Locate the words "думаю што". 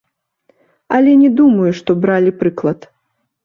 1.41-1.99